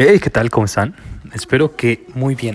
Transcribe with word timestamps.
Hey, 0.00 0.20
¿qué 0.22 0.30
tal? 0.30 0.48
¿Cómo 0.48 0.66
están? 0.66 0.94
Espero 1.34 1.74
que 1.74 2.06
muy 2.14 2.36
bien. 2.36 2.54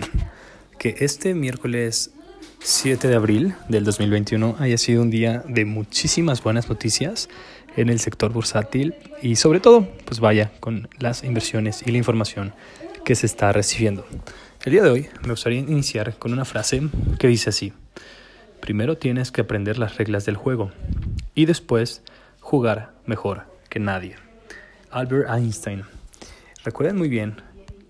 Que 0.80 0.96
este 1.00 1.34
miércoles 1.34 2.14
7 2.62 3.10
de 3.10 3.16
abril 3.16 3.54
del 3.68 3.84
2021 3.84 4.56
haya 4.60 4.78
sido 4.78 5.02
un 5.02 5.10
día 5.10 5.44
de 5.46 5.66
muchísimas 5.66 6.42
buenas 6.42 6.70
noticias 6.70 7.28
en 7.76 7.90
el 7.90 8.00
sector 8.00 8.32
bursátil 8.32 8.96
y 9.22 9.36
sobre 9.36 9.60
todo, 9.60 9.86
pues 10.06 10.22
vaya, 10.22 10.54
con 10.62 10.88
las 11.00 11.26
inversiones 11.26 11.86
y 11.86 11.92
la 11.92 11.98
información 11.98 12.54
que 13.04 13.14
se 13.14 13.26
está 13.26 13.52
recibiendo. 13.52 14.06
El 14.64 14.72
día 14.72 14.84
de 14.84 14.92
hoy 14.92 15.10
me 15.24 15.32
gustaría 15.32 15.60
iniciar 15.60 16.18
con 16.18 16.32
una 16.32 16.46
frase 16.46 16.82
que 17.20 17.28
dice 17.28 17.50
así. 17.50 17.74
Primero 18.62 18.96
tienes 18.96 19.34
que 19.34 19.42
aprender 19.42 19.78
las 19.78 19.98
reglas 19.98 20.26
del 20.26 20.38
juego 20.38 20.72
y 21.36 21.46
después 21.46 22.04
jugar 22.40 22.94
mejor 23.06 23.44
que 23.68 23.82
nadie. 23.82 24.16
Albert 24.92 25.28
Einstein. 25.30 25.84
Recuerden 26.64 26.98
muy 26.98 27.10
bien 27.10 27.36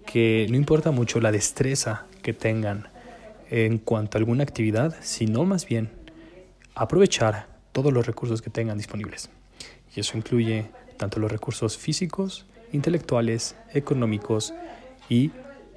que 0.07 0.47
no 0.49 0.57
importa 0.57 0.89
mucho 0.89 1.20
la 1.20 1.31
destreza 1.31 2.07
que 2.23 2.34
tengan 2.34 2.88
en 3.52 3.77
cuanto 3.77 4.17
a 4.17 4.20
alguna 4.20 4.41
actividad, 4.41 4.95
sino 5.02 5.45
más 5.45 5.67
bien 5.67 5.91
aprovechar 6.73 7.48
todos 7.71 7.93
los 7.93 8.07
recursos 8.07 8.41
que 8.41 8.49
tengan 8.49 8.79
disponibles. 8.79 9.29
Y 9.95 9.99
eso 9.99 10.17
incluye 10.17 10.71
tanto 10.98 11.20
los 11.20 11.31
recursos 11.31 11.77
físicos, 11.77 12.48
intelectuales, 12.71 13.55
económicos 13.75 14.55
y 15.07 15.29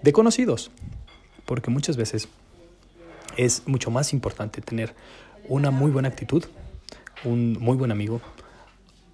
de 0.03 0.13
conocidos. 0.15 0.71
Porque 1.45 1.71
muchas 1.71 1.99
veces 1.99 2.29
es 3.37 3.63
mucho 3.67 3.91
más 3.91 4.15
importante 4.15 4.63
tener 4.63 4.95
una 5.49 5.71
muy 5.71 5.91
buena 5.91 6.09
actitud, 6.09 6.45
un 7.25 7.59
muy 7.61 7.77
buen 7.77 7.93
amigo, 7.93 8.23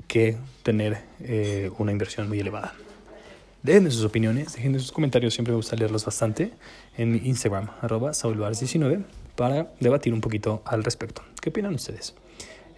que 0.06 0.36
tener 0.62 1.00
eh, 1.18 1.68
una 1.78 1.90
inversión 1.90 2.28
muy 2.28 2.38
elevada. 2.38 2.74
Déjenme 3.62 3.92
sus 3.92 4.04
opiniones, 4.04 4.54
déjenme 4.56 4.80
sus 4.80 4.90
comentarios, 4.90 5.34
siempre 5.34 5.52
me 5.52 5.56
gusta 5.56 5.76
leerlos 5.76 6.04
bastante 6.04 6.52
en 6.96 7.12
mi 7.12 7.18
Instagram, 7.18 7.68
arroba 7.80 8.10
19 8.10 9.04
para 9.36 9.72
debatir 9.78 10.12
un 10.12 10.20
poquito 10.20 10.62
al 10.64 10.82
respecto. 10.82 11.22
¿Qué 11.40 11.50
opinan 11.50 11.72
ustedes? 11.72 12.16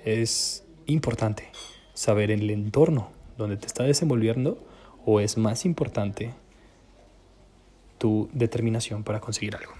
Es 0.04 0.62
importante 0.84 1.50
saber 1.94 2.30
el 2.30 2.50
entorno 2.50 3.10
donde 3.38 3.56
te 3.56 3.66
está 3.66 3.84
desenvolviendo 3.84 4.62
o 5.06 5.20
es 5.20 5.38
más 5.38 5.64
importante 5.64 6.34
tu 7.96 8.28
determinación 8.34 9.04
para 9.04 9.20
conseguir 9.20 9.56
algo. 9.56 9.72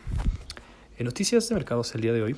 En 0.96 1.04
noticias 1.04 1.46
de 1.50 1.54
mercados 1.54 1.94
el 1.94 2.00
día 2.00 2.14
de 2.14 2.22
hoy 2.22 2.36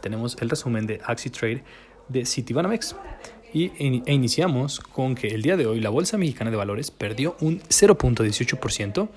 tenemos 0.00 0.36
el 0.40 0.48
resumen 0.48 0.86
de 0.86 1.00
AxiTrade 1.04 1.64
de 2.08 2.24
Citibanamex. 2.24 2.94
Y 3.54 3.72
e 3.78 4.12
iniciamos 4.12 4.80
con 4.80 5.14
que 5.14 5.28
el 5.28 5.40
día 5.42 5.56
de 5.56 5.66
hoy 5.66 5.80
la 5.80 5.88
Bolsa 5.88 6.18
Mexicana 6.18 6.50
de 6.50 6.56
Valores 6.56 6.90
perdió 6.90 7.36
un 7.40 7.60
0.18% 7.60 9.08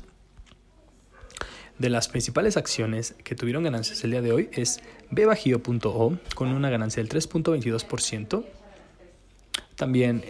De 1.78 1.90
las 1.90 2.08
principales 2.08 2.56
acciones 2.56 3.16
que 3.26 3.36
tuvieron 3.36 3.64
ganancias 3.64 4.02
el 4.06 4.12
día 4.12 4.22
de 4.22 4.32
hoy 4.32 4.48
es 4.54 4.80
Bbajío.o 5.12 6.18
con 6.36 6.54
una 6.54 6.70
ganancia 6.70 7.04
del 7.04 7.12
3.22%. 7.12 8.46
También 9.76 10.24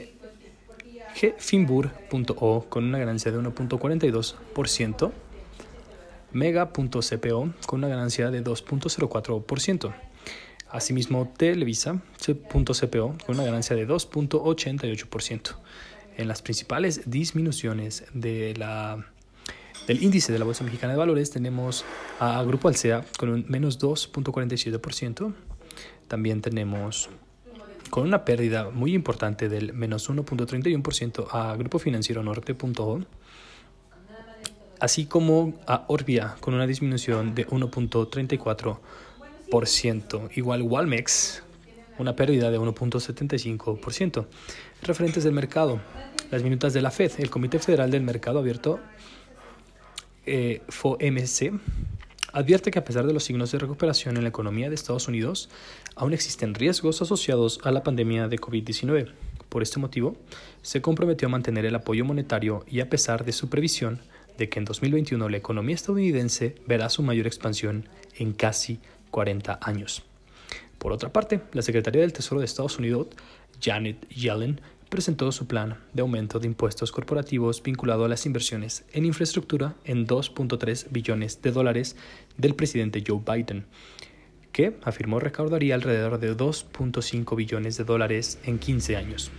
gfinbur.o 1.19 2.65
con 2.69 2.85
una 2.85 2.99
ganancia 2.99 3.31
de 3.31 3.39
1.42%, 3.39 5.11
mega.cpo 6.31 7.53
con 7.65 7.79
una 7.79 7.87
ganancia 7.87 8.31
de 8.31 8.43
2.04%. 8.43 9.93
Asimismo, 10.71 11.33
Televisa.cpo 11.35 13.15
con 13.25 13.35
una 13.35 13.43
ganancia 13.43 13.75
de 13.75 13.87
2.88%. 13.87 15.55
En 16.17 16.27
las 16.27 16.41
principales 16.41 17.09
disminuciones 17.09 18.05
de 18.13 18.53
la, 18.55 19.05
del 19.87 20.03
índice 20.03 20.31
de 20.31 20.39
la 20.39 20.45
Bolsa 20.45 20.63
Mexicana 20.63 20.93
de 20.93 20.99
Valores 20.99 21.31
tenemos 21.31 21.85
a 22.19 22.43
Grupo 22.43 22.67
Alsea 22.67 23.05
con 23.17 23.29
un 23.29 23.45
menos 23.47 23.79
2.47%. 23.79 25.33
También 26.07 26.41
tenemos 26.41 27.09
con 27.89 28.03
una 28.03 28.25
pérdida 28.25 28.69
muy 28.69 28.93
importante 28.93 29.49
del 29.49 29.73
menos 29.73 30.07
1.31% 30.09 31.27
a 31.31 31.55
Grupo 31.55 31.79
Financiero 31.79 32.21
Norte.o, 32.23 32.99
así 34.79 35.05
como 35.05 35.53
a 35.67 35.85
Orbia 35.87 36.35
con 36.39 36.53
una 36.53 36.67
disminución 36.67 37.35
de 37.35 37.45
1.34%, 37.47 40.29
igual 40.35 40.61
Walmex, 40.61 41.43
una 41.97 42.15
pérdida 42.15 42.51
de 42.51 42.59
1.75%. 42.59 44.25
Referentes 44.81 45.23
del 45.23 45.33
mercado, 45.33 45.81
las 46.31 46.43
minutas 46.43 46.73
de 46.73 46.81
la 46.81 46.91
Fed, 46.91 47.11
el 47.17 47.29
Comité 47.29 47.59
Federal 47.59 47.91
del 47.91 48.03
Mercado 48.03 48.39
Abierto, 48.39 48.79
eh, 50.25 50.61
FOMC, 50.69 51.59
advierte 52.33 52.71
que 52.71 52.79
a 52.79 52.85
pesar 52.85 53.05
de 53.05 53.13
los 53.13 53.23
signos 53.23 53.51
de 53.51 53.59
recuperación 53.59 54.17
en 54.17 54.23
la 54.23 54.29
economía 54.29 54.69
de 54.69 54.75
Estados 54.75 55.07
Unidos, 55.07 55.49
aún 55.95 56.13
existen 56.13 56.53
riesgos 56.53 57.01
asociados 57.01 57.59
a 57.63 57.71
la 57.71 57.83
pandemia 57.83 58.27
de 58.27 58.39
COVID-19. 58.39 59.11
Por 59.49 59.63
este 59.63 59.79
motivo, 59.79 60.15
se 60.61 60.81
comprometió 60.81 61.27
a 61.27 61.31
mantener 61.31 61.65
el 61.65 61.75
apoyo 61.75 62.05
monetario 62.05 62.63
y 62.67 62.81
a 62.81 62.89
pesar 62.89 63.25
de 63.25 63.31
su 63.31 63.49
previsión 63.49 63.99
de 64.37 64.49
que 64.49 64.59
en 64.59 64.65
2021 64.65 65.27
la 65.27 65.37
economía 65.37 65.75
estadounidense 65.75 66.55
verá 66.65 66.89
su 66.89 67.03
mayor 67.03 67.27
expansión 67.27 67.89
en 68.15 68.33
casi 68.33 68.79
40 69.11 69.59
años. 69.61 70.03
Por 70.77 70.93
otra 70.93 71.11
parte, 71.11 71.41
la 71.51 71.61
Secretaría 71.61 72.01
del 72.01 72.13
Tesoro 72.13 72.39
de 72.39 72.45
Estados 72.45 72.79
Unidos, 72.79 73.07
Janet 73.61 74.07
Yellen, 74.09 74.61
presentó 74.89 75.31
su 75.31 75.47
plan 75.47 75.77
de 75.93 76.01
aumento 76.01 76.39
de 76.39 76.47
impuestos 76.47 76.91
corporativos 76.91 77.61
vinculado 77.63 78.05
a 78.05 78.09
las 78.09 78.25
inversiones 78.25 78.83
en 78.91 79.05
infraestructura 79.05 79.75
en 79.85 80.07
2.3 80.07 80.87
billones 80.89 81.41
de 81.41 81.51
dólares 81.51 81.95
del 82.37 82.55
presidente 82.55 83.03
Joe 83.05 83.21
Biden, 83.25 83.65
que 84.51 84.75
afirmó 84.83 85.19
recaudaría 85.19 85.75
alrededor 85.75 86.19
de 86.19 86.35
2.5 86.35 87.35
billones 87.35 87.77
de 87.77 87.83
dólares 87.83 88.39
en 88.43 88.57
15 88.57 88.97
años. 88.97 89.31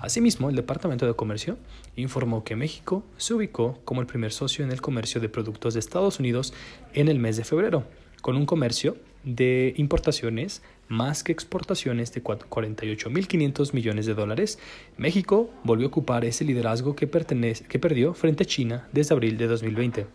Asimismo, 0.00 0.50
el 0.50 0.56
Departamento 0.56 1.06
de 1.06 1.14
Comercio 1.14 1.56
informó 1.96 2.44
que 2.44 2.56
México 2.56 3.04
se 3.16 3.32
ubicó 3.32 3.80
como 3.84 4.02
el 4.02 4.06
primer 4.06 4.32
socio 4.32 4.64
en 4.64 4.70
el 4.70 4.82
comercio 4.82 5.20
de 5.20 5.30
productos 5.30 5.72
de 5.72 5.80
Estados 5.80 6.18
Unidos 6.18 6.52
en 6.92 7.08
el 7.08 7.18
mes 7.18 7.38
de 7.38 7.44
febrero, 7.44 7.84
con 8.20 8.36
un 8.36 8.44
comercio 8.44 8.98
de 9.22 9.72
importaciones 9.78 10.62
más 10.88 11.24
que 11.24 11.32
exportaciones 11.32 12.12
de 12.12 12.22
48.500 12.22 13.72
millones 13.72 14.06
de 14.06 14.14
dólares, 14.14 14.58
México 14.96 15.50
volvió 15.64 15.86
a 15.86 15.88
ocupar 15.88 16.24
ese 16.24 16.44
liderazgo 16.44 16.94
que, 16.94 17.08
que 17.08 17.78
perdió 17.78 18.14
frente 18.14 18.42
a 18.42 18.46
China 18.46 18.88
desde 18.92 19.14
abril 19.14 19.36
de 19.36 19.46
2020. 19.46 20.06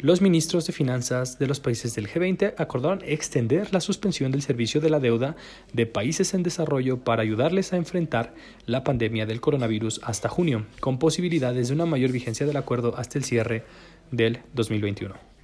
Los 0.00 0.20
ministros 0.20 0.66
de 0.66 0.74
finanzas 0.74 1.38
de 1.38 1.46
los 1.46 1.58
países 1.58 1.94
del 1.94 2.06
G20 2.06 2.54
acordaron 2.58 3.00
extender 3.06 3.72
la 3.72 3.80
suspensión 3.80 4.30
del 4.30 4.42
servicio 4.42 4.82
de 4.82 4.90
la 4.90 5.00
deuda 5.00 5.36
de 5.72 5.86
países 5.86 6.34
en 6.34 6.42
desarrollo 6.42 6.98
para 6.98 7.22
ayudarles 7.22 7.72
a 7.72 7.76
enfrentar 7.76 8.34
la 8.66 8.84
pandemia 8.84 9.24
del 9.24 9.40
coronavirus 9.40 10.00
hasta 10.04 10.28
junio, 10.28 10.66
con 10.80 10.98
posibilidades 10.98 11.68
de 11.68 11.74
una 11.74 11.86
mayor 11.86 12.12
vigencia 12.12 12.44
del 12.44 12.58
acuerdo 12.58 12.94
hasta 12.98 13.18
el 13.18 13.24
cierre 13.24 13.64
del 14.10 14.40
2021. 14.52 15.35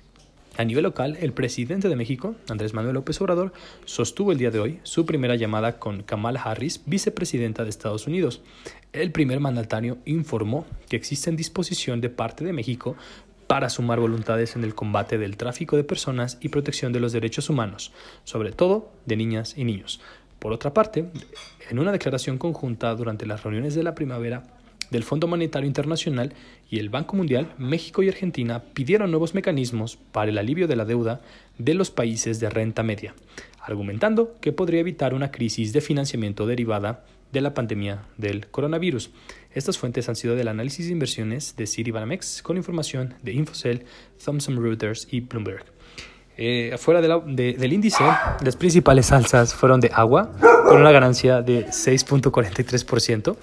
A 0.58 0.64
nivel 0.64 0.82
local, 0.82 1.16
el 1.18 1.32
presidente 1.32 1.88
de 1.88 1.96
México, 1.96 2.34
Andrés 2.50 2.74
Manuel 2.74 2.94
López 2.94 3.18
Obrador, 3.22 3.54
sostuvo 3.86 4.32
el 4.32 4.38
día 4.38 4.50
de 4.50 4.60
hoy 4.60 4.80
su 4.82 5.06
primera 5.06 5.34
llamada 5.34 5.78
con 5.78 6.02
Kamala 6.02 6.42
Harris, 6.42 6.82
vicepresidenta 6.84 7.64
de 7.64 7.70
Estados 7.70 8.06
Unidos. 8.06 8.42
El 8.92 9.12
primer 9.12 9.40
mandatario 9.40 9.96
informó 10.04 10.66
que 10.90 10.96
existe 10.96 11.30
en 11.30 11.36
disposición 11.36 12.02
de 12.02 12.10
parte 12.10 12.44
de 12.44 12.52
México 12.52 12.96
para 13.46 13.70
sumar 13.70 13.98
voluntades 13.98 14.54
en 14.54 14.64
el 14.64 14.74
combate 14.74 15.16
del 15.16 15.38
tráfico 15.38 15.76
de 15.76 15.84
personas 15.84 16.36
y 16.42 16.50
protección 16.50 16.92
de 16.92 17.00
los 17.00 17.12
derechos 17.12 17.48
humanos, 17.48 17.92
sobre 18.24 18.52
todo 18.52 18.92
de 19.06 19.16
niñas 19.16 19.54
y 19.56 19.64
niños. 19.64 20.02
Por 20.38 20.52
otra 20.52 20.74
parte, 20.74 21.06
en 21.70 21.78
una 21.78 21.92
declaración 21.92 22.36
conjunta 22.36 22.94
durante 22.94 23.24
las 23.24 23.42
reuniones 23.42 23.74
de 23.74 23.84
la 23.84 23.94
primavera, 23.94 24.42
del 24.92 25.02
Fondo 25.02 25.26
Monetario 25.26 25.66
Internacional 25.66 26.34
y 26.70 26.78
el 26.78 26.90
Banco 26.90 27.16
Mundial, 27.16 27.52
México 27.58 28.02
y 28.02 28.08
Argentina 28.08 28.62
pidieron 28.74 29.10
nuevos 29.10 29.34
mecanismos 29.34 29.96
para 29.96 30.30
el 30.30 30.38
alivio 30.38 30.68
de 30.68 30.76
la 30.76 30.84
deuda 30.84 31.20
de 31.58 31.74
los 31.74 31.90
países 31.90 32.38
de 32.38 32.50
renta 32.50 32.84
media, 32.84 33.14
argumentando 33.60 34.36
que 34.40 34.52
podría 34.52 34.80
evitar 34.80 35.14
una 35.14 35.32
crisis 35.32 35.72
de 35.72 35.80
financiamiento 35.80 36.46
derivada 36.46 37.04
de 37.32 37.40
la 37.40 37.54
pandemia 37.54 38.02
del 38.18 38.46
coronavirus. 38.48 39.10
Estas 39.54 39.78
fuentes 39.78 40.08
han 40.08 40.16
sido 40.16 40.36
del 40.36 40.48
análisis 40.48 40.86
de 40.86 40.92
inversiones 40.92 41.56
de 41.56 41.66
Citibanamex 41.66 42.42
con 42.42 42.56
información 42.56 43.14
de 43.22 43.32
Infocel, 43.32 43.84
Thomson 44.22 44.62
Reuters 44.62 45.08
y 45.10 45.20
Bloomberg. 45.20 45.64
Eh, 46.36 46.72
afuera 46.74 47.00
del 47.00 47.72
índice, 47.72 48.04
las 48.42 48.56
principales 48.56 49.12
alzas 49.12 49.54
fueron 49.54 49.80
de 49.80 49.90
agua, 49.92 50.32
con 50.66 50.80
una 50.80 50.90
ganancia 50.90 51.42
de 51.42 51.66
6.43%, 51.66 53.36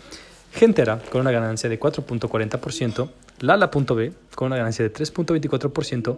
Gentera 0.53 0.99
con 1.11 1.21
una 1.21 1.31
ganancia 1.31 1.69
de 1.69 1.79
4.40%, 1.79 3.09
Lala.b 3.39 4.13
con 4.35 4.47
una 4.47 4.57
ganancia 4.57 4.83
de 4.83 4.93
3.24%, 4.93 6.17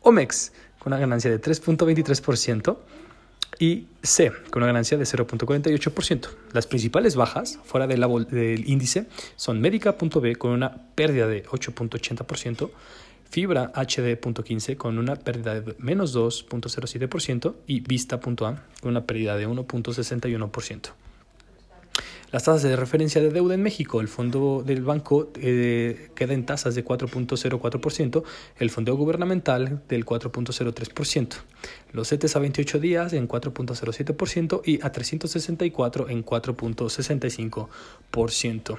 Omex 0.00 0.52
con 0.78 0.92
una 0.92 1.00
ganancia 1.00 1.30
de 1.30 1.40
3.23%, 1.40 2.76
y 3.58 3.86
C, 4.02 4.32
con 4.50 4.62
una 4.62 4.66
ganancia 4.66 4.98
de 4.98 5.04
0.48%. 5.04 6.28
Las 6.52 6.66
principales 6.66 7.16
bajas 7.16 7.58
fuera 7.64 7.86
del, 7.86 8.68
índice 8.68 9.06
son 9.36 9.60
Médica.b 9.60 10.36
con 10.36 10.50
una 10.50 10.88
pérdida 10.94 11.26
de 11.26 11.44
8.80%, 11.44 12.70
Fibra 13.30 13.72
HD.15 13.72 14.76
con 14.76 14.98
una 14.98 15.16
pérdida 15.16 15.60
de 15.60 15.74
menos 15.78 16.14
2.07% 16.16 17.54
y 17.66 17.80
Vista.a 17.80 18.18
con 18.20 18.90
una 18.90 19.04
pérdida 19.04 19.36
de 19.36 19.48
1.61%. 19.48 20.90
Las 22.34 22.42
tasas 22.42 22.64
de 22.64 22.74
referencia 22.74 23.22
de 23.22 23.30
deuda 23.30 23.54
en 23.54 23.62
México, 23.62 24.00
el 24.00 24.08
fondo 24.08 24.64
del 24.66 24.82
banco 24.82 25.30
eh, 25.40 26.10
queda 26.16 26.34
en 26.34 26.44
tasas 26.44 26.74
de 26.74 26.84
4.04%, 26.84 28.24
el 28.58 28.70
fondo 28.70 28.96
gubernamental 28.96 29.82
del 29.88 30.04
4.03%, 30.04 31.28
los 31.92 32.08
CETES 32.08 32.34
a 32.34 32.40
28 32.40 32.80
días 32.80 33.12
en 33.12 33.28
4.07% 33.28 34.62
y 34.64 34.84
a 34.84 34.90
364 34.90 36.08
en 36.08 36.24
4.65%. 36.24 38.78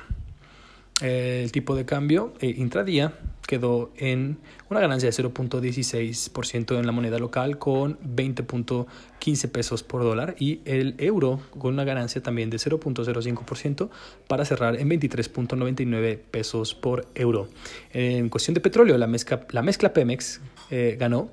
El 1.01 1.51
tipo 1.51 1.75
de 1.75 1.85
cambio 1.85 2.33
eh, 2.39 2.53
intradía 2.57 3.13
quedó 3.45 3.91
en 3.97 4.37
una 4.69 4.79
ganancia 4.79 5.09
de 5.09 5.15
0.16% 5.15 6.77
en 6.77 6.85
la 6.85 6.91
moneda 6.91 7.19
local 7.19 7.57
con 7.57 7.99
20.15 7.99 9.49
pesos 9.49 9.83
por 9.83 10.03
dólar 10.03 10.35
y 10.39 10.61
el 10.65 10.95
euro 10.97 11.39
con 11.57 11.73
una 11.73 11.83
ganancia 11.83 12.21
también 12.21 12.49
de 12.49 12.57
0.05% 12.57 13.89
para 14.27 14.45
cerrar 14.45 14.79
en 14.79 14.89
23.99 14.89 16.17
pesos 16.31 16.73
por 16.73 17.07
euro. 17.15 17.47
En 17.93 18.29
cuestión 18.29 18.53
de 18.53 18.61
petróleo, 18.61 18.97
la 18.97 19.07
mezcla, 19.07 19.45
la 19.51 19.61
mezcla 19.61 19.93
Pemex 19.93 20.41
eh, 20.71 20.97
ganó 20.99 21.29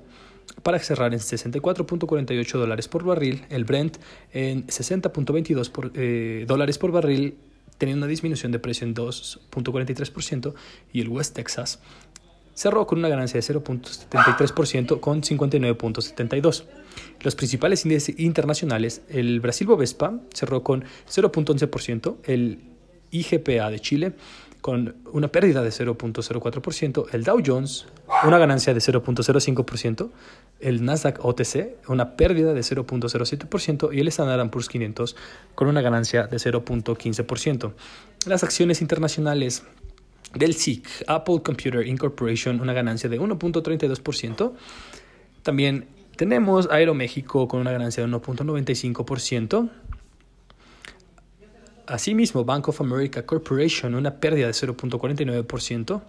para 0.61 0.77
cerrar 0.79 1.13
en 1.13 1.19
64.48 1.19 2.57
dólares 2.57 2.87
por 2.87 3.03
barril, 3.03 3.45
el 3.49 3.63
Brent 3.65 3.97
en 4.33 4.67
60.22 4.67 5.91
eh, 5.95 6.45
dólares 6.47 6.77
por 6.77 6.91
barril 6.91 7.37
tenía 7.83 7.97
una 7.97 8.07
disminución 8.07 8.53
de 8.53 8.59
precio 8.59 8.87
en 8.87 8.95
2.43% 8.95 10.53
y 10.93 11.01
el 11.01 11.09
West 11.09 11.35
Texas 11.35 11.81
cerró 12.53 12.87
con 12.87 12.99
una 12.99 13.09
ganancia 13.09 13.41
de 13.41 13.45
0.73% 13.45 15.01
con 15.01 15.21
59.72. 15.21 16.63
Los 17.21 17.35
principales 17.35 17.83
índices 17.83 18.17
internacionales, 18.19 19.01
el 19.09 19.41
Brasil 19.41 19.67
Bovespa 19.67 20.17
cerró 20.33 20.63
con 20.63 20.85
0.11%, 21.09 22.15
el 22.23 22.59
IGPA 23.11 23.69
de 23.69 23.79
Chile 23.81 24.13
con 24.61 24.95
una 25.11 25.27
pérdida 25.27 25.61
de 25.61 25.71
0.04%, 25.71 27.07
el 27.11 27.25
Dow 27.25 27.41
Jones 27.45 27.85
una 28.25 28.37
ganancia 28.37 28.73
de 28.73 28.79
0.05%, 28.79 30.09
el 30.59 30.85
Nasdaq 30.85 31.23
OTC 31.23 31.75
una 31.87 32.15
pérdida 32.15 32.53
de 32.53 32.61
0.07% 32.61 33.93
y 33.93 33.99
el 33.99 34.07
Standard 34.07 34.49
Poor's 34.49 34.69
500 34.69 35.15
con 35.55 35.67
una 35.67 35.81
ganancia 35.81 36.27
de 36.27 36.37
0.15%. 36.37 37.73
Las 38.25 38.43
acciones 38.43 38.81
internacionales 38.81 39.63
del 40.33 40.53
SIC, 40.53 40.87
Apple 41.07 41.41
Computer 41.43 41.85
Incorporation, 41.85 42.61
una 42.61 42.73
ganancia 42.73 43.09
de 43.09 43.19
1.32%. 43.19 44.53
También 45.43 45.87
tenemos 46.15 46.69
Aeroméxico 46.71 47.47
con 47.47 47.59
una 47.59 47.71
ganancia 47.71 48.05
de 48.05 48.09
1.95%. 48.11 49.69
Asimismo, 51.85 52.45
Bank 52.45 52.69
of 52.69 52.79
America 52.79 53.25
Corporation, 53.25 53.93
una 53.95 54.15
pérdida 54.15 54.47
de 54.47 54.53
0.49%. 54.53 56.01